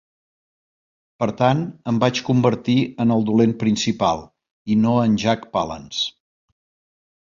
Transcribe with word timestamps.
Per 1.23 1.27
tant, 1.41 1.61
em 1.91 1.99
vaig 2.05 2.23
convertir 2.31 2.77
en 3.07 3.15
el 3.19 3.29
dolent 3.31 3.55
principal, 3.67 4.27
i 4.77 4.83
no 4.85 4.99
en 5.07 5.23
Jack 5.27 5.49
Palance. 5.57 6.07